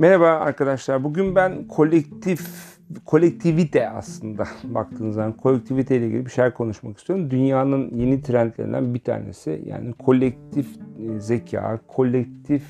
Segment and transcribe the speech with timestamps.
[0.00, 1.04] Merhaba arkadaşlar.
[1.04, 2.40] Bugün ben kolektif
[3.04, 7.30] kolektivite aslında baktığınız zaman kolektivite ile ilgili bir şeyler konuşmak istiyorum.
[7.30, 9.62] Dünyanın yeni trendlerinden bir tanesi.
[9.66, 12.62] Yani kolektif e, zeka, kolektif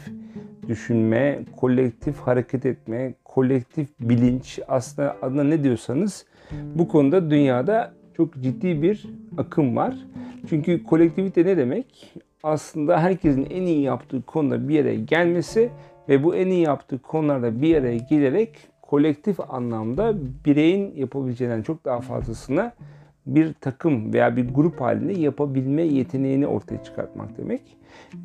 [0.69, 6.27] düşünme, kolektif hareket etme, kolektif bilinç aslında adına ne diyorsanız
[6.75, 9.07] bu konuda dünyada çok ciddi bir
[9.39, 9.97] akım var.
[10.49, 12.15] Çünkü kolektivite ne demek?
[12.43, 15.71] Aslında herkesin en iyi yaptığı konuda bir yere gelmesi
[16.11, 20.15] ve bu en iyi yaptığı konularda bir araya gelerek kolektif anlamda
[20.45, 22.73] bireyin yapabileceğinden çok daha fazlasını
[23.27, 27.63] bir takım veya bir grup halinde yapabilme yeteneğini ortaya çıkartmak demek.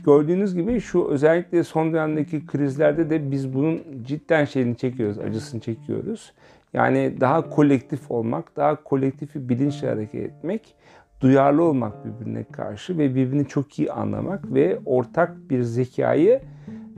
[0.05, 6.33] Gördüğünüz gibi şu özellikle son dönemdeki krizlerde de biz bunun cidden şeyini çekiyoruz, acısını çekiyoruz.
[6.73, 10.75] Yani daha kolektif olmak, daha kolektif bir bilinçle hareket etmek,
[11.21, 16.41] duyarlı olmak birbirine karşı ve birbirini çok iyi anlamak ve ortak bir zekayı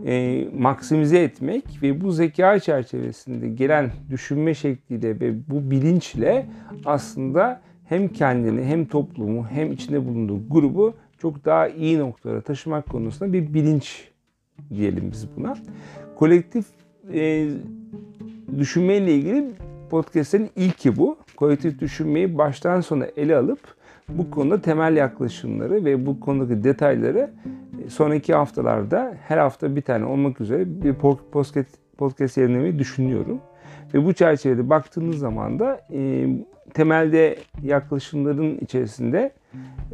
[0.08, 6.46] e, maksimize etmek ve bu zeka çerçevesinde gelen düşünme şekliyle ve bu bilinçle
[6.86, 13.34] aslında hem kendini hem toplumu hem içinde bulunduğu grubu çok daha iyi noktalara taşımak konusunda
[13.34, 14.08] bir bilinç
[14.70, 15.58] diyelim biz buna.
[16.16, 16.66] Kolektif
[17.14, 17.50] e,
[18.60, 19.52] düşünmeyle ilgili
[19.90, 21.18] podcast'in ilki bu.
[21.36, 23.60] Kolektif düşünmeyi baştan sona ele alıp
[24.10, 27.32] bu konuda temel yaklaşımları ve bu konudaki detayları
[27.90, 31.58] sonraki haftalarda her hafta bir tane olmak üzere bir podcast,
[31.98, 33.42] podcast yayınlamayı düşünüyorum.
[33.94, 36.28] Ve bu çerçevede baktığınız zaman da e,
[36.74, 39.32] temelde yaklaşımların içerisinde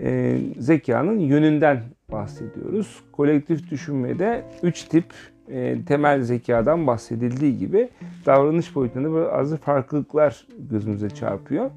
[0.02, 3.04] e, zekanın yönünden bahsediyoruz.
[3.12, 5.06] Kolektif düşünmede üç tip
[5.50, 7.90] e, temel zekadan bahsedildiği gibi
[8.26, 11.70] davranış boyutunda bazı farklılıklar gözümüze çarpıyor.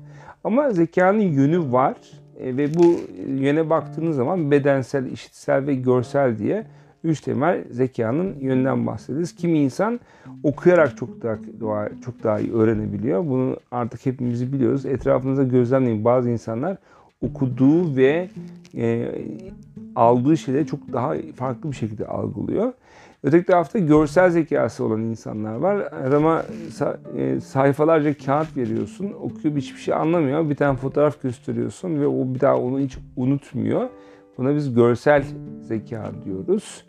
[0.44, 1.96] Ama zekanın yönü var
[2.40, 6.64] ve bu yöne baktığınız zaman bedensel, işitsel ve görsel diye
[7.04, 9.36] üç temel zekanın yönden bahsederiz.
[9.36, 10.00] Kimi insan
[10.42, 13.26] okuyarak çok daha çok daha iyi öğrenebiliyor.
[13.26, 14.86] Bunu artık hepimiz biliyoruz.
[14.86, 16.04] Etrafınızda gözlemleyin.
[16.04, 16.76] Bazı insanlar
[17.20, 18.28] okuduğu ve
[18.76, 19.12] e,
[19.96, 22.72] aldığı şeyleri çok daha farklı bir şekilde algılıyor.
[23.22, 25.76] Öteki tarafta görsel zekası olan insanlar var.
[25.76, 26.42] Adama
[27.16, 30.50] e, sayfalarca kağıt veriyorsun, okuyor hiçbir şey anlamıyor.
[30.50, 33.88] Bir tane fotoğraf gösteriyorsun ve o bir daha onu hiç unutmuyor.
[34.38, 35.24] Buna biz görsel
[35.60, 36.84] zeka diyoruz.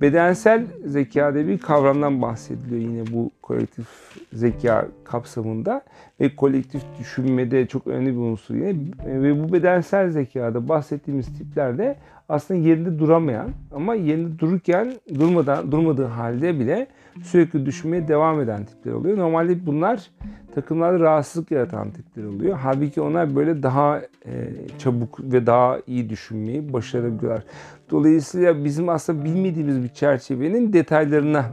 [0.00, 3.86] Bedensel zekada bir kavramdan bahsediliyor yine bu kolektif
[4.32, 5.82] zeka kapsamında.
[6.20, 8.74] Ve kolektif düşünmede çok önemli bir unsur yine.
[9.06, 11.96] Ve bu bedensel zekada bahsettiğimiz tiplerde
[12.28, 16.86] aslında yerinde duramayan ama yerinde dururken durmadan durmadığı halde bile
[17.22, 19.18] sürekli düşünmeye devam eden tipler oluyor.
[19.18, 20.10] Normalde bunlar
[20.54, 22.58] takımlarda rahatsızlık yaratan tipler oluyor.
[22.62, 24.32] Halbuki onlar böyle daha e,
[24.78, 27.44] çabuk ve daha iyi düşünmeyi başarabiliyorlar.
[27.90, 31.44] Dolayısıyla bizim aslında bilmediğimiz bir çerçevenin detaylarına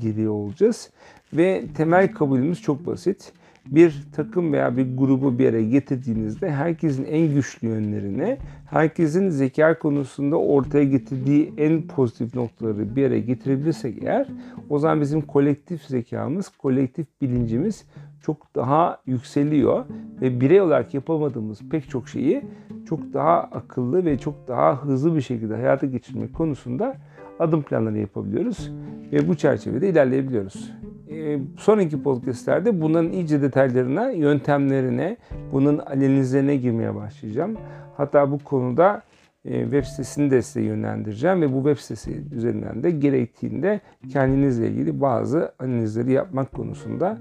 [0.00, 0.90] giriyor olacağız.
[1.32, 3.32] Ve temel kabulümüz çok basit
[3.70, 8.38] bir takım veya bir grubu bir araya getirdiğinizde herkesin en güçlü yönlerini,
[8.70, 14.26] herkesin zeka konusunda ortaya getirdiği en pozitif noktaları bir araya getirebilirsek eğer
[14.70, 17.84] o zaman bizim kolektif zekamız, kolektif bilincimiz
[18.22, 19.84] çok daha yükseliyor
[20.20, 22.42] ve birey olarak yapamadığımız pek çok şeyi
[22.88, 26.96] çok daha akıllı ve çok daha hızlı bir şekilde hayata geçirmek konusunda
[27.38, 28.72] adım planları yapabiliyoruz
[29.12, 30.72] ve bu çerçevede ilerleyebiliyoruz.
[31.10, 35.16] Ee, sonraki podcastlerde bunların iyice detaylarına, yöntemlerine,
[35.52, 37.56] bunun analizlerine girmeye başlayacağım.
[37.96, 39.02] Hatta bu konuda
[39.44, 43.80] e, web sitesini de size yönlendireceğim ve bu web sitesi üzerinden de gerektiğinde
[44.12, 47.18] kendinizle ilgili bazı analizleri yapmak konusunda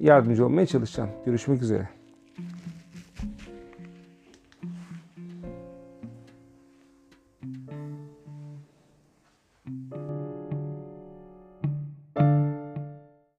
[0.00, 1.10] yardımcı olmaya çalışacağım.
[1.26, 1.88] Görüşmek üzere.